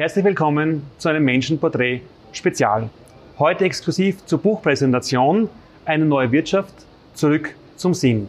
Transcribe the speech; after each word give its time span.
Herzlich 0.00 0.24
willkommen 0.24 0.84
zu 0.98 1.08
einem 1.08 1.24
Menschenporträt 1.24 2.02
Spezial. 2.30 2.88
Heute 3.36 3.64
exklusiv 3.64 4.24
zur 4.26 4.38
Buchpräsentation 4.38 5.48
Eine 5.84 6.04
neue 6.04 6.30
Wirtschaft, 6.30 6.72
zurück 7.14 7.52
zum 7.74 7.94
Sinn. 7.94 8.28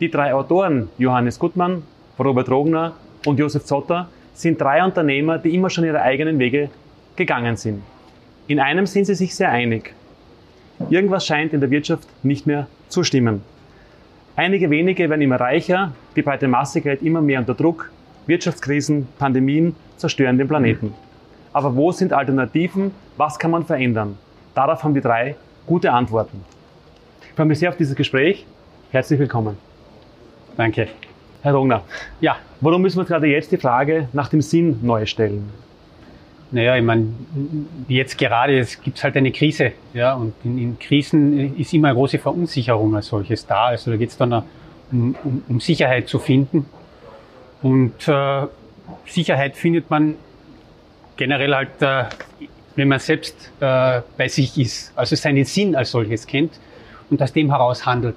Die 0.00 0.10
drei 0.10 0.34
Autoren 0.34 0.88
Johannes 0.98 1.38
Gutmann, 1.38 1.84
Robert 2.18 2.50
Rogner 2.50 2.94
und 3.24 3.38
Josef 3.38 3.62
Zotter 3.66 4.08
sind 4.34 4.60
drei 4.60 4.82
Unternehmer, 4.82 5.38
die 5.38 5.54
immer 5.54 5.70
schon 5.70 5.84
ihre 5.84 6.02
eigenen 6.02 6.40
Wege 6.40 6.70
gegangen 7.14 7.56
sind. 7.56 7.84
In 8.48 8.58
einem 8.58 8.86
sind 8.86 9.04
sie 9.04 9.14
sich 9.14 9.32
sehr 9.32 9.52
einig. 9.52 9.94
Irgendwas 10.90 11.24
scheint 11.24 11.52
in 11.52 11.60
der 11.60 11.70
Wirtschaft 11.70 12.08
nicht 12.24 12.48
mehr 12.48 12.66
zu 12.88 13.04
stimmen. 13.04 13.42
Einige 14.34 14.70
wenige 14.70 15.08
werden 15.08 15.22
immer 15.22 15.38
reicher, 15.38 15.92
die 16.16 16.22
breite 16.22 16.48
Masse 16.48 16.80
gerät 16.80 17.02
immer 17.02 17.20
mehr 17.20 17.38
unter 17.38 17.54
Druck, 17.54 17.92
Wirtschaftskrisen, 18.26 19.06
Pandemien 19.18 19.76
zerstören 19.96 20.38
den 20.38 20.48
Planeten. 20.48 20.94
Aber 21.52 21.74
wo 21.76 21.92
sind 21.92 22.12
Alternativen? 22.12 22.90
Was 23.16 23.38
kann 23.38 23.50
man 23.50 23.64
verändern? 23.64 24.18
Darauf 24.54 24.82
haben 24.84 24.94
die 24.94 25.00
drei 25.00 25.36
gute 25.66 25.92
Antworten. 25.92 26.40
Ich 27.22 27.32
freue 27.34 27.46
mich 27.46 27.58
sehr 27.58 27.70
auf 27.70 27.76
dieses 27.76 27.94
Gespräch. 27.94 28.44
Herzlich 28.90 29.18
willkommen. 29.18 29.56
Danke. 30.56 30.88
Herr 31.42 31.54
Rogner, 31.54 31.82
Ja, 32.20 32.36
warum 32.60 32.82
müssen 32.82 32.96
wir 32.96 33.00
uns 33.00 33.08
gerade 33.08 33.26
jetzt 33.28 33.52
die 33.52 33.56
Frage 33.58 34.08
nach 34.12 34.28
dem 34.28 34.40
Sinn 34.42 34.78
neu 34.82 35.06
stellen? 35.06 35.48
naja, 36.52 36.76
ich 36.76 36.84
meine, 36.84 37.08
jetzt 37.88 38.16
gerade 38.16 38.64
gibt 38.82 38.96
es 38.98 39.04
halt 39.04 39.16
eine 39.16 39.32
Krise. 39.32 39.72
Ja, 39.92 40.14
und 40.14 40.32
in, 40.44 40.58
in 40.58 40.78
Krisen 40.78 41.56
ist 41.56 41.74
immer 41.74 41.88
eine 41.88 41.96
große 41.96 42.18
Verunsicherung 42.18 42.94
als 42.94 43.08
solches 43.08 43.44
da. 43.46 43.66
Also 43.66 43.90
da 43.90 43.96
geht 43.96 44.10
es 44.10 44.16
dann 44.16 44.32
um, 44.92 45.14
um, 45.24 45.42
um 45.48 45.60
Sicherheit 45.60 46.08
zu 46.08 46.18
finden. 46.20 46.66
Und 47.62 48.08
äh, 48.08 48.46
Sicherheit 49.06 49.56
findet 49.56 49.90
man 49.90 50.16
generell 51.16 51.54
halt, 51.54 51.82
äh, 51.82 52.04
wenn 52.76 52.88
man 52.88 52.98
selbst 52.98 53.34
äh, 53.60 54.02
bei 54.16 54.28
sich 54.28 54.58
ist, 54.58 54.92
also 54.96 55.16
seinen 55.16 55.44
Sinn 55.44 55.74
als 55.74 55.90
solches 55.90 56.26
kennt 56.26 56.52
und 57.10 57.22
aus 57.22 57.32
dem 57.32 57.50
heraus 57.50 57.86
handelt. 57.86 58.16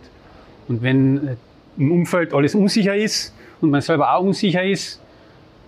Und 0.68 0.82
wenn 0.82 1.28
äh, 1.28 1.36
im 1.78 1.92
Umfeld 1.92 2.34
alles 2.34 2.56
unsicher 2.56 2.96
ist 2.96 3.34
und 3.62 3.70
man 3.70 3.82
selber 3.82 4.14
auch 4.14 4.24
unsicher 4.24 4.64
ist, 4.64 5.02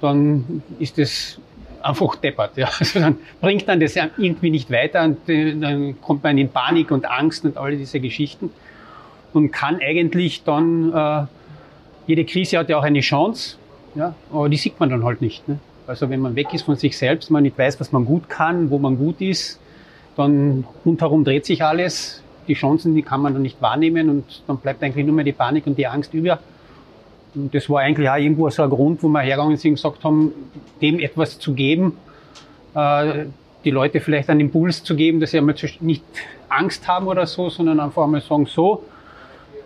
dann 0.01 0.61
ist 0.79 0.97
das 0.97 1.39
einfach 1.81 2.15
deppert. 2.17 2.57
Ja. 2.57 2.69
Also 2.79 2.99
dann 2.99 3.17
bringt 3.39 3.67
dann 3.67 3.79
das 3.79 3.95
irgendwie 3.95 4.49
nicht 4.49 4.69
weiter 4.71 5.03
und 5.03 5.27
äh, 5.29 5.55
dann 5.55 5.99
kommt 6.01 6.23
man 6.23 6.37
in 6.37 6.49
Panik 6.49 6.91
und 6.91 7.09
Angst 7.09 7.45
und 7.45 7.57
all 7.57 7.75
diese 7.75 7.99
Geschichten 7.99 8.51
und 9.33 9.51
kann 9.51 9.79
eigentlich 9.81 10.43
dann, 10.43 10.93
äh, 10.93 11.25
jede 12.07 12.25
Krise 12.25 12.57
hat 12.57 12.69
ja 12.69 12.77
auch 12.77 12.83
eine 12.83 12.99
Chance, 12.99 13.57
ja, 13.95 14.15
aber 14.31 14.49
die 14.49 14.57
sieht 14.57 14.79
man 14.79 14.89
dann 14.89 15.03
halt 15.03 15.21
nicht. 15.21 15.47
Ne? 15.47 15.59
Also 15.87 16.09
wenn 16.09 16.21
man 16.21 16.35
weg 16.35 16.53
ist 16.53 16.63
von 16.63 16.75
sich 16.75 16.97
selbst, 16.97 17.29
man 17.31 17.43
nicht 17.43 17.57
weiß, 17.57 17.79
was 17.79 17.91
man 17.91 18.05
gut 18.05 18.29
kann, 18.29 18.69
wo 18.69 18.77
man 18.77 18.97
gut 18.97 19.19
ist, 19.21 19.59
dann 20.15 20.65
rundherum 20.85 21.23
dreht 21.23 21.45
sich 21.45 21.63
alles. 21.63 22.21
Die 22.47 22.53
Chancen, 22.53 22.95
die 22.95 23.01
kann 23.01 23.21
man 23.21 23.33
dann 23.33 23.41
nicht 23.41 23.61
wahrnehmen 23.61 24.09
und 24.09 24.43
dann 24.47 24.57
bleibt 24.57 24.83
eigentlich 24.83 25.05
nur 25.05 25.15
mehr 25.15 25.25
die 25.25 25.31
Panik 25.31 25.67
und 25.67 25.77
die 25.77 25.87
Angst 25.87 26.13
über. 26.13 26.39
Und 27.33 27.53
das 27.53 27.69
war 27.69 27.81
eigentlich 27.81 28.09
auch 28.09 28.17
irgendwo 28.17 28.49
so 28.49 28.63
ein 28.63 28.69
Grund, 28.69 29.03
wo 29.03 29.07
wir 29.07 29.21
hergegangen 29.21 29.57
sind 29.57 29.71
und 29.71 29.75
gesagt 29.75 30.03
haben, 30.03 30.33
dem 30.81 30.99
etwas 30.99 31.39
zu 31.39 31.53
geben, 31.53 31.97
äh, 32.75 33.25
die 33.63 33.71
Leute 33.71 33.99
vielleicht 33.99 34.29
einen 34.29 34.39
Impuls 34.41 34.83
zu 34.83 34.95
geben, 34.95 35.19
dass 35.19 35.31
sie 35.31 35.37
einmal 35.37 35.55
nicht 35.81 36.03
Angst 36.49 36.87
haben 36.87 37.07
oder 37.07 37.25
so, 37.25 37.49
sondern 37.49 37.79
einfach 37.79 38.03
einmal 38.03 38.21
sagen, 38.21 38.47
so, 38.47 38.83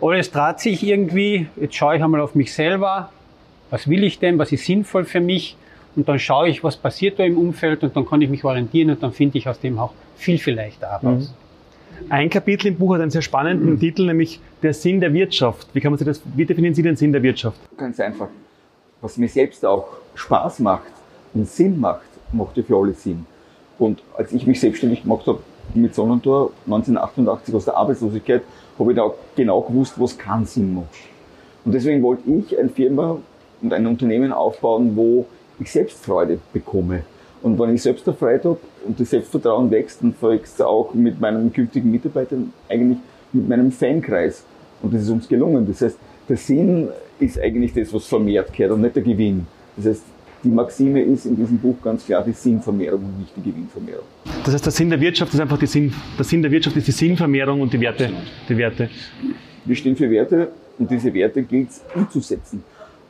alles 0.00 0.30
dreht 0.30 0.60
sich 0.60 0.82
irgendwie, 0.82 1.48
jetzt 1.56 1.74
schaue 1.74 1.96
ich 1.96 2.02
einmal 2.02 2.20
auf 2.20 2.34
mich 2.34 2.52
selber, 2.52 3.10
was 3.70 3.88
will 3.88 4.04
ich 4.04 4.18
denn, 4.18 4.38
was 4.38 4.52
ist 4.52 4.64
sinnvoll 4.64 5.04
für 5.04 5.20
mich 5.20 5.56
und 5.96 6.08
dann 6.08 6.18
schaue 6.18 6.48
ich, 6.48 6.62
was 6.62 6.76
passiert 6.76 7.18
da 7.18 7.24
im 7.24 7.38
Umfeld 7.38 7.82
und 7.82 7.96
dann 7.96 8.06
kann 8.06 8.20
ich 8.20 8.28
mich 8.28 8.44
orientieren 8.44 8.90
und 8.90 9.02
dann 9.02 9.12
finde 9.12 9.38
ich 9.38 9.48
aus 9.48 9.58
dem 9.60 9.78
auch 9.78 9.92
viel, 10.16 10.38
viel 10.38 10.54
leichter 10.54 10.90
heraus. 10.90 11.34
Ein 12.10 12.28
Kapitel 12.28 12.68
im 12.68 12.76
Buch 12.76 12.94
hat 12.94 13.00
einen 13.00 13.10
sehr 13.10 13.22
spannenden 13.22 13.80
Titel, 13.80 14.06
nämlich 14.06 14.38
der 14.62 14.74
Sinn 14.74 15.00
der 15.00 15.12
Wirtschaft. 15.12 15.66
Wie 15.72 15.80
kann 15.80 15.92
man 15.92 15.98
sich 15.98 16.06
das, 16.06 16.20
wie 16.34 16.44
definieren 16.44 16.74
Sie 16.74 16.82
den 16.82 16.96
Sinn 16.96 17.12
der 17.12 17.22
Wirtschaft? 17.22 17.58
Ganz 17.76 17.98
einfach. 17.98 18.28
Was 19.00 19.16
mir 19.16 19.28
selbst 19.28 19.64
auch 19.64 19.88
Spaß 20.14 20.60
macht 20.60 20.92
und 21.32 21.48
Sinn 21.48 21.80
macht, 21.80 22.06
macht 22.32 22.56
ja 22.56 22.62
für 22.62 22.76
alle 22.76 22.92
Sinn. 22.92 23.24
Und 23.78 24.02
als 24.16 24.32
ich 24.32 24.46
mich 24.46 24.60
selbstständig 24.60 25.02
gemacht 25.02 25.26
habe 25.26 25.40
mit 25.74 25.94
Sonnentor 25.94 26.52
1988 26.66 27.54
aus 27.54 27.64
der 27.64 27.76
Arbeitslosigkeit, 27.76 28.42
habe 28.78 28.92
ich 28.92 28.96
da 28.96 29.02
auch 29.02 29.14
genau 29.34 29.62
gewusst, 29.62 29.94
was 29.96 30.16
keinen 30.16 30.44
Sinn 30.44 30.74
macht. 30.74 30.88
Und 31.64 31.72
deswegen 31.72 32.02
wollte 32.02 32.30
ich 32.30 32.58
eine 32.58 32.68
Firma 32.68 33.18
und 33.66 33.72
ein 33.72 33.86
Unternehmen 33.86 34.32
aufbauen, 34.32 34.92
wo 34.94 35.26
ich 35.58 35.70
Selbstfreude 35.72 36.38
bekomme. 36.52 37.02
Und 37.42 37.58
wenn 37.58 37.74
ich 37.74 37.82
Selbstfreude 37.82 38.50
habe 38.50 38.58
und 38.86 38.98
das 38.98 39.10
Selbstvertrauen 39.10 39.70
wächst, 39.70 40.02
dann 40.02 40.14
wächst 40.20 40.54
es 40.54 40.60
auch 40.60 40.94
mit 40.94 41.20
meinen 41.20 41.52
künftigen 41.52 41.90
Mitarbeitern, 41.90 42.52
eigentlich 42.68 42.98
mit 43.32 43.48
meinem 43.48 43.72
Fankreis. 43.72 44.44
Und 44.82 44.94
das 44.94 45.02
ist 45.02 45.10
uns 45.10 45.28
gelungen. 45.28 45.66
Das 45.66 45.82
heißt, 45.82 45.98
der 46.28 46.36
Sinn 46.36 46.88
ist 47.18 47.40
eigentlich 47.40 47.72
das, 47.74 47.92
was 47.92 48.06
vermehrt 48.06 48.52
gehört 48.52 48.72
und 48.72 48.82
nicht 48.82 48.96
der 48.96 49.02
Gewinn. 49.02 49.46
Das 49.76 49.86
heißt, 49.86 50.02
die 50.44 50.48
Maxime 50.48 51.02
ist 51.02 51.26
in 51.26 51.36
diesem 51.36 51.58
Buch 51.58 51.76
ganz 51.82 52.04
klar 52.06 52.22
die 52.24 52.32
Sinnvermehrung 52.32 53.04
und 53.04 53.18
nicht 53.20 53.36
die 53.36 53.50
Gewinnvermehrung. 53.50 54.04
Das 54.44 54.54
heißt, 54.54 54.64
der 54.64 54.72
Sinn 54.72 54.90
der 54.90 55.00
Wirtschaft 55.00 55.34
ist 55.34 55.40
einfach 55.40 55.58
die 55.58 55.66
Sinn, 55.66 55.92
der 56.16 56.24
Sinn 56.24 56.42
der 56.42 56.50
Wirtschaft 56.50 56.76
ist 56.76 56.86
die 56.86 56.92
Sinnvermehrung 56.92 57.60
und 57.60 57.72
die 57.72 57.80
Werte, 57.80 58.10
die 58.48 58.56
Werte. 58.56 58.88
Wir 59.64 59.74
stehen 59.76 59.96
für 59.96 60.08
Werte 60.10 60.48
und 60.78 60.90
diese 60.90 61.12
Werte 61.12 61.42
gilt 61.42 61.70
es 61.70 61.82
umzusetzen. 61.94 62.62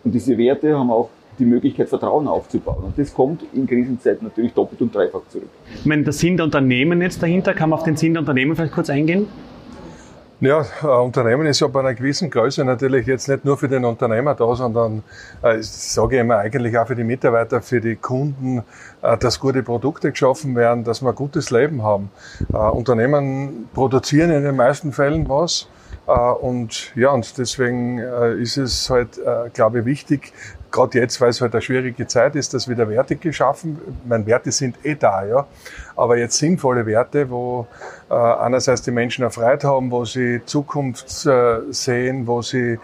Und 0.07 0.13
diese 0.13 0.39
Werte 0.39 0.79
haben 0.79 0.89
auch 0.93 1.11
die 1.37 1.45
Möglichkeit, 1.45 1.89
Vertrauen 1.89 2.29
aufzubauen. 2.29 2.85
Und 2.85 2.97
das 2.97 3.13
kommt 3.13 3.43
in 3.53 3.67
Krisenzeiten 3.67 4.29
natürlich 4.29 4.55
doppelt 4.55 4.81
und 4.81 4.95
dreifach 4.95 5.23
zurück. 5.29 5.49
Ich 5.75 5.85
meine, 5.85 6.05
der 6.05 6.13
Sinn 6.13 6.37
der 6.37 6.45
Unternehmen 6.45 7.03
jetzt 7.03 7.21
dahinter, 7.21 7.55
kann 7.55 7.71
man 7.71 7.81
auf 7.81 7.85
den 7.85 7.97
Sinn 7.97 8.15
der 8.15 8.21
Unternehmen 8.21 8.55
vielleicht 8.55 8.73
kurz 8.73 8.89
eingehen? 8.89 9.27
Ja, 10.39 10.65
ein 10.83 10.89
Unternehmen 10.89 11.45
ist 11.47 11.59
ja 11.59 11.67
bei 11.67 11.81
einer 11.81 11.95
gewissen 11.95 12.31
Größe 12.31 12.65
natürlich 12.65 13.09
jetzt 13.09 13.29
nicht 13.29 13.45
nur 13.45 13.57
für 13.57 13.67
den 13.67 13.85
Unternehmer 13.85 14.37
da, 14.37 14.55
sondern, 14.55 15.03
äh, 15.43 15.59
ich 15.59 15.67
sage 15.67 16.19
immer, 16.19 16.37
eigentlich 16.37 16.79
auch 16.79 16.87
für 16.87 16.95
die 16.95 17.03
Mitarbeiter, 17.03 17.61
für 17.61 17.81
die 17.81 17.97
Kunden, 17.97 18.63
äh, 19.03 19.17
dass 19.19 19.41
gute 19.41 19.65
Produkte 19.65 20.13
geschaffen 20.13 20.55
werden, 20.55 20.85
dass 20.85 21.03
wir 21.03 21.09
ein 21.09 21.17
gutes 21.17 21.51
Leben 21.51 21.83
haben. 21.83 22.11
Äh, 22.53 22.59
Unternehmen 22.59 23.69
produzieren 23.75 24.31
in 24.31 24.45
den 24.45 24.55
meisten 24.55 24.93
Fällen 24.93 25.29
was. 25.29 25.69
Äh, 26.07 26.13
und 26.13 26.93
ja, 26.95 27.11
und 27.11 27.37
deswegen 27.39 27.99
äh, 27.99 28.35
ist 28.35 28.57
es 28.57 28.89
halt, 28.91 29.19
äh, 29.19 29.51
glaube 29.53 29.81
ich, 29.81 29.85
wichtig, 29.85 30.33
gerade 30.71 30.99
jetzt, 30.99 31.21
weil 31.21 31.31
es 31.31 31.41
halt 31.41 31.53
eine 31.55 31.63
schwierige 31.63 32.07
Zeit 32.07 32.37
ist, 32.37 32.55
dass 32.55 32.69
wieder 32.69 32.89
Werte 32.89 33.17
geschaffen. 33.17 33.79
Meine 34.05 34.27
Werte 34.27 34.53
sind 34.53 34.77
eh 34.85 34.95
da, 34.95 35.25
ja. 35.25 35.47
Aber 35.97 36.19
jetzt 36.19 36.37
sinnvolle 36.39 36.85
Werte, 36.87 37.31
wo 37.31 37.67
äh, 38.11 38.15
einerseits 38.15 38.83
die 38.83 38.91
Menschen 38.91 39.29
Freiheit 39.31 39.65
haben, 39.65 39.91
wo 39.91 40.05
sie 40.05 40.43
Zukunft 40.45 41.09
sehen, 41.71 42.27
wo 42.27 42.43
sie 42.43 42.79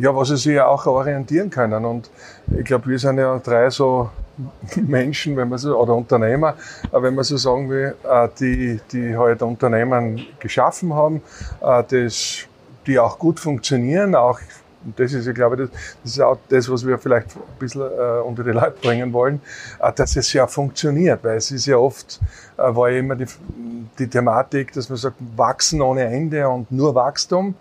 ja, 0.00 0.14
wo 0.14 0.22
sie 0.22 0.36
sich 0.36 0.54
ja 0.54 0.66
auch 0.66 0.86
orientieren 0.86 1.50
können. 1.50 1.84
Und 1.84 2.08
ich 2.56 2.64
glaube, 2.64 2.86
wir 2.86 3.00
sind 3.00 3.18
ja 3.18 3.36
drei 3.40 3.68
so 3.68 4.10
Menschen, 4.76 5.36
wenn 5.36 5.48
man 5.48 5.58
so, 5.58 5.76
oder 5.76 5.94
Unternehmer, 5.94 6.54
wenn 6.92 7.16
man 7.16 7.24
so 7.24 7.36
sagen 7.36 7.68
will, 7.68 7.96
die, 8.38 8.78
die 8.92 9.16
halt 9.16 9.42
Unternehmen 9.42 10.24
geschaffen 10.38 10.94
haben, 10.94 11.20
das, 11.60 12.48
die 12.88 12.98
auch 12.98 13.18
gut 13.18 13.38
funktionieren, 13.38 14.14
auch 14.14 14.40
und 14.84 14.98
das 14.98 15.12
ist, 15.12 15.26
ich 15.26 15.34
glaube, 15.34 15.56
das, 15.56 15.70
das 16.02 16.12
ist 16.12 16.20
auch 16.20 16.38
das, 16.48 16.70
was 16.70 16.86
wir 16.86 16.98
vielleicht 16.98 17.36
ein 17.36 17.42
bisschen 17.58 17.82
äh, 17.82 18.20
unter 18.24 18.44
die 18.44 18.50
Leute 18.50 18.74
bringen 18.80 19.12
wollen, 19.12 19.40
äh, 19.80 19.92
dass 19.92 20.16
es 20.16 20.32
ja 20.32 20.46
funktioniert, 20.46 21.22
weil 21.24 21.36
es 21.36 21.50
ist 21.50 21.66
ja 21.66 21.76
oft, 21.76 22.20
äh, 22.56 22.62
war 22.62 22.88
ja 22.88 23.00
immer 23.00 23.16
die, 23.16 23.26
die 23.98 24.06
Thematik, 24.06 24.72
dass 24.72 24.88
man 24.88 24.96
sagt, 24.96 25.16
wachsen 25.36 25.82
ohne 25.82 26.04
Ende 26.04 26.48
und 26.48 26.70
nur 26.70 26.94
Wachstum. 26.94 27.54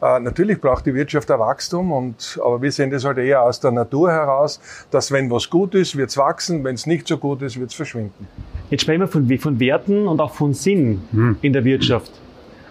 Äh, 0.00 0.20
natürlich 0.20 0.60
braucht 0.60 0.86
die 0.86 0.94
Wirtschaft 0.94 1.30
ein 1.30 1.40
Wachstum, 1.40 1.92
und, 1.92 2.38
aber 2.42 2.62
wir 2.62 2.70
sehen 2.70 2.90
das 2.90 3.04
halt 3.04 3.18
eher 3.18 3.42
aus 3.42 3.58
der 3.60 3.72
Natur 3.72 4.10
heraus, 4.12 4.60
dass 4.90 5.10
wenn 5.10 5.30
was 5.30 5.50
gut 5.50 5.74
ist, 5.74 5.96
wird 5.96 6.10
es 6.10 6.16
wachsen, 6.16 6.62
wenn 6.64 6.76
es 6.76 6.86
nicht 6.86 7.08
so 7.08 7.18
gut 7.18 7.42
ist, 7.42 7.58
wird 7.58 7.70
es 7.70 7.76
verschwinden. 7.76 8.28
Jetzt 8.70 8.82
sprechen 8.82 9.00
wir 9.00 9.08
von, 9.08 9.38
von 9.38 9.58
Werten 9.60 10.06
und 10.06 10.20
auch 10.20 10.32
von 10.32 10.54
Sinn 10.54 11.02
Hm. 11.10 11.36
in 11.42 11.52
der 11.52 11.64
Wirtschaft. 11.64 12.12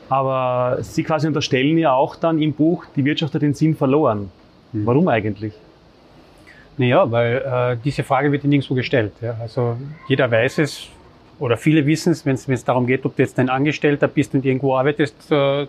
Aber 0.10 0.80
Sie 0.82 1.04
quasi 1.04 1.28
unterstellen 1.28 1.78
ja 1.78 1.94
auch 1.94 2.16
dann 2.16 2.42
im 2.42 2.54
Buch, 2.54 2.86
die 2.96 3.06
Wirtschaft 3.06 3.34
hat 3.36 3.42
den 3.42 3.54
Sinn 3.54 3.76
verloren. 3.76 4.32
Warum 4.74 5.08
eigentlich? 5.08 5.54
Naja, 6.78 7.12
weil 7.12 7.38
äh, 7.38 7.78
diese 7.84 8.04
Frage 8.04 8.32
wird 8.32 8.44
nirgendwo 8.44 8.74
gestellt. 8.74 9.12
Ja. 9.22 9.36
Also 9.40 9.78
jeder 10.08 10.32
weiß 10.32 10.60
es 10.60 10.88
oder 11.40 11.58
viele 11.58 11.86
wissen 11.86 12.12
es, 12.12 12.26
wenn 12.26 12.36
es 12.36 12.64
darum 12.64 12.86
geht, 12.86 13.06
ob 13.06 13.16
du 13.16 13.22
jetzt 13.22 13.40
ein 13.40 13.50
Angestellter 13.50 14.08
bist 14.08 14.34
und 14.34 14.46
irgendwo 14.46 14.76
arbeitest 14.76 15.32
äh, 15.32 15.68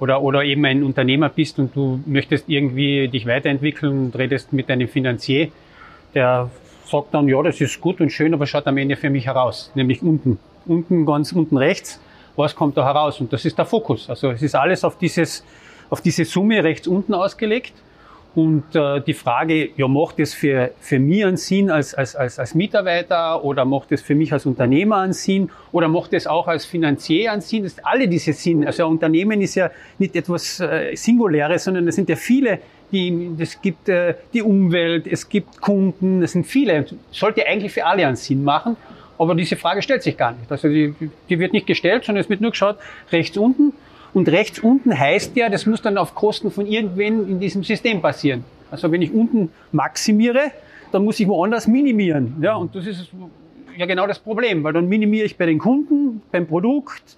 oder, 0.00 0.22
oder 0.22 0.44
eben 0.44 0.64
ein 0.64 0.82
Unternehmer 0.82 1.28
bist 1.28 1.58
und 1.58 1.74
du 1.74 2.00
möchtest 2.06 2.48
irgendwie 2.48 3.08
dich 3.08 3.26
weiterentwickeln 3.26 4.06
und 4.06 4.18
redest 4.18 4.52
mit 4.52 4.68
deinem 4.68 4.88
Finanzier, 4.88 5.48
der 6.14 6.50
sagt 6.86 7.12
dann, 7.12 7.28
ja, 7.28 7.42
das 7.42 7.60
ist 7.60 7.80
gut 7.80 8.00
und 8.00 8.10
schön, 8.10 8.32
aber 8.32 8.46
schaut 8.46 8.66
am 8.66 8.78
Ende 8.78 8.96
für 8.96 9.10
mich 9.10 9.26
heraus, 9.26 9.70
nämlich 9.74 10.02
unten, 10.02 10.38
unten, 10.66 11.04
ganz 11.04 11.32
unten 11.32 11.56
rechts, 11.56 12.00
was 12.38 12.54
kommt 12.54 12.76
da 12.76 12.84
heraus? 12.84 13.20
Und 13.20 13.32
das 13.32 13.44
ist 13.44 13.58
der 13.58 13.66
Fokus. 13.66 14.08
Also 14.08 14.30
es 14.30 14.42
ist 14.42 14.54
alles 14.54 14.84
auf 14.84 14.96
dieses, 14.96 15.44
auf 15.90 16.00
diese 16.00 16.24
Summe 16.24 16.62
rechts 16.62 16.86
unten 16.86 17.12
ausgelegt. 17.12 17.74
Und 18.34 18.76
äh, 18.76 19.00
die 19.00 19.14
Frage, 19.14 19.70
ja, 19.76 19.88
macht 19.88 20.20
es 20.20 20.32
für, 20.32 20.70
für 20.78 21.00
mich 21.00 21.24
einen 21.24 21.36
Sinn 21.36 21.70
als, 21.70 21.94
als, 21.94 22.14
als, 22.14 22.38
als 22.38 22.54
Mitarbeiter 22.54 23.42
oder 23.42 23.64
macht 23.64 23.90
es 23.90 24.00
für 24.00 24.14
mich 24.14 24.32
als 24.32 24.46
Unternehmer 24.46 24.98
einen 24.98 25.12
Sinn 25.12 25.50
oder 25.72 25.88
macht 25.88 26.12
es 26.12 26.26
auch 26.26 26.46
als 26.46 26.64
Finanzier 26.64 27.32
einen 27.32 27.40
Sinn? 27.40 27.64
Das 27.64 27.74
sind 27.74 27.84
alle 27.84 28.06
diese 28.06 28.32
Sinn. 28.32 28.64
Also 28.64 28.84
ein 28.84 28.92
Unternehmen 28.92 29.40
ist 29.40 29.56
ja 29.56 29.70
nicht 29.98 30.14
etwas 30.14 30.60
äh, 30.60 30.94
Singuläres, 30.94 31.64
sondern 31.64 31.88
es 31.88 31.96
sind 31.96 32.08
ja 32.08 32.16
viele, 32.16 32.60
die, 32.92 33.30
es 33.38 33.60
gibt 33.60 33.88
äh, 33.88 34.14
die 34.32 34.42
Umwelt, 34.42 35.06
es 35.06 35.28
gibt 35.28 35.60
Kunden, 35.60 36.22
es 36.22 36.32
sind 36.32 36.46
viele. 36.46 36.86
Sollte 37.10 37.44
eigentlich 37.44 37.72
für 37.72 37.86
alle 37.86 38.06
einen 38.06 38.16
Sinn 38.16 38.44
machen. 38.44 38.76
Aber 39.18 39.34
diese 39.34 39.56
Frage 39.56 39.82
stellt 39.82 40.02
sich 40.02 40.16
gar 40.16 40.32
nicht. 40.32 40.50
Also 40.50 40.68
die, 40.68 40.94
die 41.28 41.38
wird 41.38 41.52
nicht 41.52 41.66
gestellt, 41.66 42.04
sondern 42.04 42.22
es 42.22 42.30
wird 42.30 42.40
nur 42.40 42.52
geschaut, 42.52 42.76
rechts 43.10 43.36
unten, 43.36 43.72
und 44.14 44.28
rechts 44.28 44.58
unten 44.58 44.98
heißt 44.98 45.36
ja, 45.36 45.48
das 45.48 45.66
muss 45.66 45.82
dann 45.82 45.98
auf 45.98 46.14
Kosten 46.14 46.50
von 46.50 46.66
irgendwen 46.66 47.28
in 47.28 47.40
diesem 47.40 47.62
System 47.62 48.00
passieren. 48.00 48.44
Also 48.70 48.90
wenn 48.90 49.02
ich 49.02 49.12
unten 49.12 49.50
maximiere, 49.72 50.50
dann 50.92 51.04
muss 51.04 51.20
ich 51.20 51.28
woanders 51.28 51.66
minimieren. 51.66 52.36
Ja, 52.40 52.56
und 52.56 52.74
das 52.74 52.86
ist 52.86 53.10
ja 53.76 53.86
genau 53.86 54.06
das 54.06 54.18
Problem, 54.18 54.64
weil 54.64 54.72
dann 54.72 54.88
minimiere 54.88 55.26
ich 55.26 55.36
bei 55.36 55.46
den 55.46 55.58
Kunden, 55.58 56.22
beim 56.32 56.46
Produkt, 56.46 57.16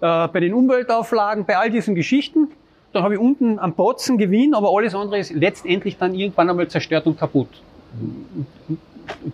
äh, 0.00 0.28
bei 0.28 0.40
den 0.40 0.54
Umweltauflagen, 0.54 1.44
bei 1.44 1.56
all 1.56 1.70
diesen 1.70 1.94
Geschichten. 1.94 2.48
Dann 2.92 3.02
habe 3.02 3.14
ich 3.14 3.20
unten 3.20 3.58
am 3.58 3.74
Botzen 3.74 4.18
Gewinn, 4.18 4.54
aber 4.54 4.70
alles 4.76 4.94
andere 4.94 5.18
ist 5.18 5.32
letztendlich 5.32 5.96
dann 5.96 6.14
irgendwann 6.14 6.50
einmal 6.50 6.68
zerstört 6.68 7.06
und 7.06 7.18
kaputt. 7.18 7.48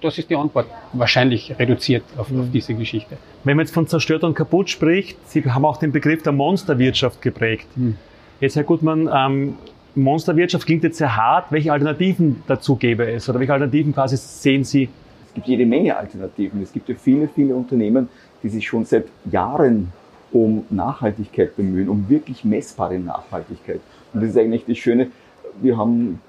Das 0.01 0.19
ist 0.19 0.31
die 0.31 0.37
Antwort. 0.37 0.67
Wahrscheinlich 0.93 1.59
reduziert 1.59 2.05
auf, 2.17 2.31
auf, 2.33 2.47
diese 2.53 2.75
Geschichte. 2.75 3.17
Wenn 3.45 3.57
man 3.57 3.67
jetzt 3.67 3.75
von 3.75 3.87
zerstört 3.87 4.25
und 4.25 4.35
kaputt 4.35 4.71
spricht, 4.71 5.17
Sie 5.29 5.43
haben 5.45 5.65
auch 5.65 5.77
den 5.77 5.93
Begriff 5.93 6.23
der 6.23 6.33
Monsterwirtschaft 6.33 7.23
geprägt. 7.23 7.67
Hm. 7.75 7.97
Jetzt, 8.41 8.57
Herr 8.57 8.65
Gutmann, 8.65 9.09
ähm, 9.13 9.55
Monsterwirtschaft 9.95 10.67
klingt 10.67 10.85
jetzt 10.85 10.99
sehr 10.99 11.17
hart. 11.17 11.51
Welche 11.51 11.73
Alternativen 11.73 12.43
dazu 12.47 12.77
gäbe 12.77 13.11
es? 13.11 13.29
Oder 13.29 13.39
welche 13.39 13.53
Alternativen 13.53 13.95
quasi 13.95 14.17
sehen 14.17 14.65
Sie? 14.65 14.89
Es 15.29 15.35
gibt 15.35 15.47
jede 15.47 15.67
Menge 15.67 15.97
Alternativen. 15.97 16.63
Es 16.63 16.73
gibt 16.73 16.89
ja 16.89 16.95
viele, 16.95 17.29
viele 17.29 17.55
Unternehmen, 17.55 18.09
die 18.43 18.49
sich 18.49 18.67
schon 18.67 18.85
seit 18.85 19.07
Jahren 19.31 19.93
um 20.33 20.65
Nachhaltigkeit 20.71 21.57
bemühen, 21.57 21.89
um 21.89 22.09
wirklich 22.09 22.45
messbare 22.45 22.99
Nachhaltigkeit. 22.99 23.81
Und 24.13 24.23
das 24.23 24.31
ist 24.31 24.39
eigentlich 24.39 24.65
das 24.67 24.77
Schöne. 24.77 25.11
Wir 25.63 25.77
haben 25.79 26.21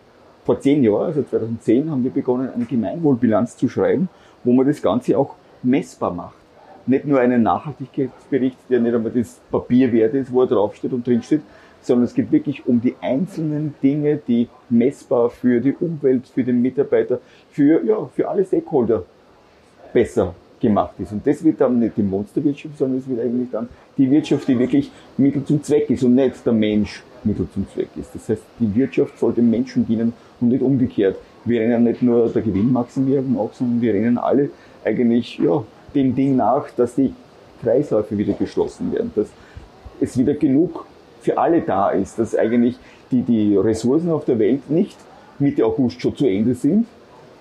vor 0.47 0.61
zehn 0.61 0.81
Jahren, 0.81 1.07
also 1.07 1.23
2010, 1.23 1.91
haben 1.91 2.05
wir 2.05 2.09
begonnen, 2.09 2.49
eine 2.55 2.63
Gemeinwohlbilanz 2.63 3.57
zu 3.57 3.67
schreiben, 3.67 4.07
wo 4.45 4.53
man 4.53 4.65
das 4.65 4.81
Ganze 4.81 5.17
auch 5.17 5.35
messbar 5.61 6.13
macht. 6.13 6.37
Nicht 6.85 7.03
nur 7.03 7.19
einen 7.19 7.43
Nachhaltigkeitsbericht, 7.43 8.57
der 8.69 8.79
nicht 8.79 8.95
einmal 8.95 9.11
das 9.11 9.41
Papier 9.51 9.91
wert 9.91 10.13
ist, 10.13 10.31
wo 10.31 10.43
er 10.43 10.47
draufsteht 10.47 10.93
und 10.93 11.05
drinsteht, 11.05 11.41
sondern 11.81 12.05
es 12.05 12.13
geht 12.13 12.31
wirklich 12.31 12.65
um 12.65 12.79
die 12.79 12.95
einzelnen 13.01 13.75
Dinge, 13.83 14.21
die 14.25 14.47
messbar 14.69 15.29
für 15.29 15.59
die 15.59 15.73
Umwelt, 15.73 16.29
für 16.29 16.45
den 16.45 16.61
Mitarbeiter, 16.61 17.19
für, 17.51 17.83
ja, 17.83 18.09
für 18.15 18.29
alle 18.29 18.45
Stakeholder 18.45 19.03
besser 19.91 20.33
gemacht 20.61 20.93
ist. 20.99 21.11
Und 21.11 21.27
das 21.27 21.43
wird 21.43 21.59
dann 21.59 21.77
nicht 21.77 21.97
die 21.97 22.03
Monsterwirtschaft, 22.03 22.77
sondern 22.77 22.99
es 22.99 23.09
wird 23.09 23.19
eigentlich 23.19 23.51
dann 23.51 23.67
die 23.97 24.09
Wirtschaft, 24.09 24.47
die 24.47 24.57
wirklich 24.57 24.91
Mittel 25.17 25.43
zum 25.43 25.61
Zweck 25.61 25.89
ist 25.89 26.03
und 26.03 26.15
nicht 26.15 26.45
der 26.45 26.53
Mensch 26.53 27.03
Mittel 27.25 27.47
zum 27.53 27.67
Zweck 27.73 27.89
ist. 27.95 28.13
Das 28.13 28.29
heißt, 28.29 28.41
die 28.59 28.73
Wirtschaft 28.75 29.17
soll 29.19 29.33
dem 29.33 29.49
Menschen 29.49 29.85
dienen 29.85 30.13
und 30.39 30.49
nicht 30.49 30.61
umgekehrt. 30.61 31.17
Wir 31.45 31.61
rennen 31.61 31.83
nicht 31.83 32.01
nur 32.01 32.29
der 32.29 32.41
Gewinnmaximierung 32.41 33.33
nach, 33.33 33.53
sondern 33.53 33.81
wir 33.81 33.93
rennen 33.93 34.17
alle 34.17 34.49
eigentlich 34.83 35.37
ja, 35.37 35.63
dem 35.95 36.15
Ding 36.15 36.35
nach, 36.35 36.69
dass 36.71 36.95
die 36.95 37.13
Kreisläufe 37.61 38.17
wieder 38.17 38.33
geschlossen 38.33 38.91
werden, 38.93 39.11
dass 39.15 39.27
es 39.99 40.17
wieder 40.17 40.33
genug 40.33 40.85
für 41.21 41.37
alle 41.37 41.61
da 41.61 41.89
ist, 41.89 42.19
dass 42.19 42.35
eigentlich 42.35 42.77
die, 43.11 43.21
die 43.21 43.57
Ressourcen 43.57 44.11
auf 44.11 44.25
der 44.25 44.39
Welt 44.39 44.69
nicht 44.69 44.97
Mitte 45.39 45.65
August 45.65 46.01
schon 46.01 46.15
zu 46.15 46.25
Ende 46.25 46.55
sind 46.55 46.85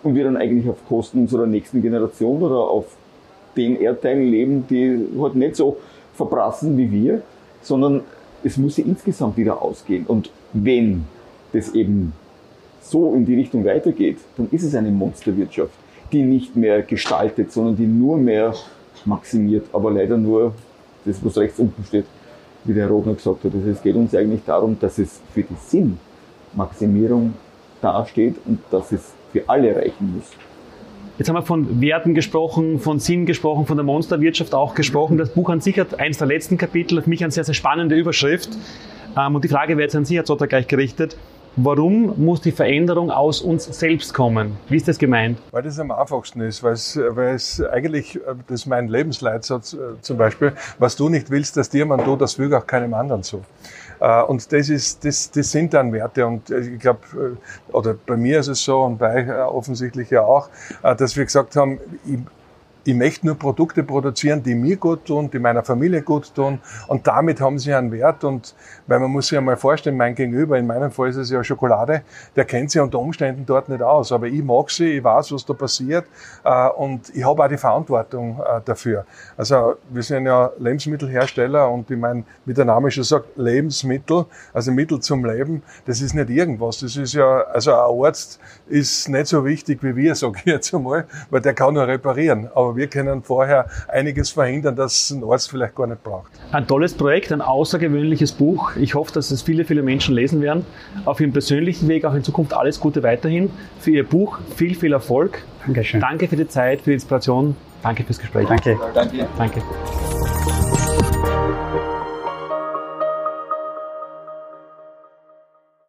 und 0.03 0.15
wir 0.15 0.25
dann 0.25 0.37
eigentlich 0.37 0.69
auf 0.69 0.79
Kosten 0.89 1.21
unserer 1.21 1.47
nächsten 1.47 1.83
Generation 1.83 2.43
oder 2.43 2.59
auf 2.59 2.87
den 3.57 3.81
Erdteilen 3.81 4.31
leben, 4.31 4.67
die 4.69 5.07
halt 5.21 5.35
nicht 5.35 5.57
so 5.57 5.79
verprassen 6.15 6.77
wie 6.77 6.91
wir, 6.91 7.23
sondern 7.63 8.03
es 8.45 8.57
muss 8.57 8.77
ja 8.77 8.85
insgesamt 8.85 9.37
wieder 9.37 9.63
ausgehen. 9.63 10.07
Und 10.07 10.31
wenn 10.53 11.05
das 11.53 11.75
eben 11.75 12.13
so 12.81 13.15
in 13.15 13.27
die 13.27 13.35
Richtung 13.35 13.65
weitergeht, 13.65 14.19
dann 14.37 14.49
ist 14.51 14.63
es 14.63 14.75
eine 14.75 14.91
Monsterwirtschaft, 14.91 15.73
die 16.13 16.23
nicht 16.23 16.57
mehr 16.57 16.83
gestaltet, 16.83 17.53
sondern 17.53 17.77
die 17.77 17.87
nur 17.87 18.17
mehr 18.17 18.55
maximiert, 19.05 19.67
aber 19.73 19.91
leider 19.91 20.17
nur 20.17 20.53
das, 21.05 21.25
was 21.25 21.37
rechts 21.37 21.59
unten 21.59 21.85
steht, 21.85 22.07
wie 22.65 22.75
der 22.75 22.85
Herr 22.85 22.91
Rogner 22.91 23.15
gesagt 23.15 23.45
hat. 23.45 23.55
Also 23.55 23.69
es 23.69 23.83
geht 23.83 23.95
uns 23.95 24.15
eigentlich 24.15 24.43
darum, 24.45 24.77
dass 24.81 24.99
es 24.99 25.21
für 25.33 25.43
die 25.43 25.57
Sinnmaximierung 26.55 27.35
dasteht 27.81 28.37
und 28.45 28.59
dass 28.71 28.93
es 28.93 29.13
für 29.33 29.49
alle 29.49 29.75
reichen 29.75 30.15
muss. 30.17 30.31
Jetzt 31.19 31.29
haben 31.29 31.37
wir 31.37 31.43
von 31.43 31.81
Werten 31.81 32.15
gesprochen, 32.15 32.79
von 32.79 32.99
Sinn 32.99 33.25
gesprochen, 33.25 33.65
von 33.65 33.79
der 33.79 33.85
Monsterwirtschaft 33.85 34.55
auch 34.55 34.75
gesprochen. 34.75 35.17
Das 35.17 35.31
Buch 35.31 35.49
an 35.49 35.63
sich 35.63 35.79
hat 35.79 35.99
eines 35.99 36.19
der 36.19 36.27
letzten 36.27 36.59
Kapitel, 36.59 37.01
für 37.01 37.09
mich 37.09 37.25
eine 37.25 37.31
sehr, 37.31 37.45
sehr 37.45 37.55
spannende 37.55 37.97
Überschrift. 37.97 38.51
Ähm, 39.17 39.35
und 39.35 39.43
die 39.43 39.49
Frage 39.49 39.79
wäre 39.79 39.85
jetzt 39.85 39.97
an 39.97 40.05
Sie, 40.05 40.17
Herr 40.17 40.27
Zotter, 40.27 40.47
gleich 40.47 40.67
gerichtet. 40.67 41.17
Warum 41.59 42.23
muss 42.23 42.43
die 42.43 42.53
Veränderung 42.53 43.11
aus 43.11 43.41
uns 43.41 43.65
selbst 43.65 44.13
kommen? 44.13 44.59
Wie 44.69 44.77
ist 44.77 44.89
das 44.89 44.99
gemeint? 44.99 45.39
Weil 45.53 45.63
das 45.63 45.79
am 45.79 45.91
einfachsten 45.91 46.43
ist, 46.43 46.63
weil 46.63 46.75
es, 46.75 46.99
weil 46.99 47.35
es 47.35 47.63
eigentlich, 47.63 48.21
das 48.47 48.61
ist 48.61 48.67
mein 48.67 48.89
Lebensleitsatz 48.89 49.73
äh, 49.73 49.79
zum 50.03 50.19
Beispiel, 50.19 50.53
was 50.79 50.97
du 50.97 51.09
nicht 51.09 51.31
willst, 51.31 51.57
dass 51.57 51.71
dir 51.71 51.87
man 51.87 52.05
tut, 52.05 52.21
das 52.21 52.35
füge 52.35 52.59
auch 52.59 52.67
keinem 52.67 52.93
anderen 52.93 53.23
zu. 53.23 53.41
Äh, 54.01 54.23
und 54.25 54.53
das 54.53 54.69
ist, 54.69 55.03
das, 55.03 55.31
das 55.31 55.51
sind 55.51 55.73
dann 55.73 55.95
Werte. 55.95 56.27
Und 56.27 56.51
äh, 56.51 56.59
ich 56.59 56.79
glaube, 56.79 57.39
oder 57.73 57.95
bei 57.95 58.19
mir 58.19 58.41
ist 58.41 58.49
es 58.49 58.63
so 58.63 58.83
und 58.83 58.99
bei 58.99 59.47
offensichtlich 59.47 60.11
ja 60.11 60.25
auch, 60.25 60.51
dass 60.83 61.17
wir 61.17 61.25
gesagt 61.25 61.57
haben, 61.57 61.81
ich, 62.87 62.95
möchte 62.95 63.27
nur 63.27 63.37
Produkte 63.37 63.83
produzieren, 63.83 64.43
die 64.43 64.55
mir 64.55 64.77
gut 64.77 65.05
tun, 65.05 65.31
die 65.31 65.39
meiner 65.39 65.63
Familie 65.63 66.03
gut 66.03 66.35
tun. 66.35 66.61
Und 66.89 67.07
damit 67.07 67.41
haben 67.41 67.59
sie 67.59 67.75
einen 67.75 67.93
Wert. 67.93 68.25
Und 68.25 68.55
weil 68.87 69.01
man 69.01 69.11
muss 69.11 69.29
sich 69.29 69.39
einmal 69.39 69.57
vorstellen, 69.57 69.97
mein 69.97 70.15
Gegenüber, 70.15 70.59
in 70.59 70.67
meinem 70.67 70.91
Fall 70.91 71.09
ist 71.09 71.17
es 71.17 71.31
ja 71.31 71.43
Schokolade, 71.43 72.03
der 72.35 72.45
kennt 72.45 72.71
sie 72.71 72.81
unter 72.81 72.99
Umständen 72.99 73.45
dort 73.47 73.69
nicht 73.69 73.83
aus, 73.83 74.13
aber 74.13 74.27
ich 74.27 74.43
mag 74.43 74.71
sie, 74.71 74.99
ich 74.99 75.05
weiß, 75.05 75.33
was 75.33 75.45
da 75.45 75.55
passiert. 75.55 76.07
Äh, 76.45 76.69
und 76.69 77.15
ich 77.15 77.25
habe 77.25 77.43
auch 77.43 77.49
die 77.49 77.57
Verantwortung 77.57 78.41
äh, 78.41 78.61
dafür. 78.65 79.05
Also 79.37 79.77
wir 79.91 80.03
sind 80.03 80.27
ja 80.27 80.51
Lebensmittelhersteller 80.59 81.71
und 81.71 81.91
ich 81.91 81.99
meine, 81.99 82.25
wie 82.45 82.55
der 82.55 82.65
Name 82.65 82.91
schon 82.91 83.05
sagt, 83.05 83.37
Lebensmittel, 83.37 84.27
also 84.53 84.73
Mittel 84.73 85.01
zum 85.01 85.25
Leben, 85.25 85.63
das 85.87 86.01
ist 86.01 86.15
nicht 86.15 86.31
irgendwas, 86.31 86.81
das 86.81 86.97
ist 86.97 87.15
ja, 87.15 87.43
also 87.43 87.73
ein 87.73 88.05
Arzt 88.07 88.39
ist 88.69 89.09
nicht 89.09 89.27
so 89.27 89.45
wichtig 89.45 89.83
wie 89.83 89.97
wir, 89.97 90.15
sage 90.17 90.39
ich 90.41 90.47
jetzt 90.47 90.75
einmal, 90.75 91.07
weil 91.31 91.41
der 91.41 91.55
kann 91.55 91.75
nur 91.75 91.87
reparieren, 91.87 92.49
aber 92.77 92.83
wir 92.83 92.87
können 92.89 93.23
vorher 93.23 93.67
einiges 93.89 94.31
verhindern, 94.31 94.77
dass 94.77 95.11
ein 95.11 95.25
Arzt 95.25 95.51
vielleicht 95.51 95.75
gar 95.75 95.87
nicht 95.87 96.03
braucht. 96.03 96.31
Ein 96.53 96.67
tolles 96.67 96.95
Projekt, 96.95 97.33
ein 97.33 97.41
außergewöhnliches 97.41 98.33
Buch. 98.33 98.77
Ich 98.77 98.95
hoffe, 98.95 99.13
dass 99.13 99.31
es 99.31 99.43
viele, 99.43 99.65
viele 99.65 99.83
Menschen 99.83 100.15
lesen 100.15 100.43
werden. 100.43 100.65
Auf 101.05 101.21
ihrem 101.21 101.33
persönlichen 101.33 101.89
Weg 101.89 102.05
auch 102.05 102.15
in 102.15 102.23
Zukunft 102.23 102.55
alles 102.55 102.79
Gute 102.81 103.03
weiterhin. 103.03 103.51
Für 103.81 103.91
Ihr 103.91 104.05
Buch 104.05 104.39
viel, 104.55 104.75
viel 104.75 104.93
Erfolg. 104.93 105.43
Dankeschön. 105.65 106.01
Danke 106.01 106.29
für 106.29 106.37
die 106.37 106.49
Zeit, 106.49 106.81
für 106.83 106.91
die 106.91 106.95
Inspiration. 106.95 107.57
Danke 107.83 108.05
fürs 108.05 108.19
Gespräch. 108.19 108.47
Danke. 108.49 108.79
Danke. 108.95 109.27
Danke. 109.37 109.63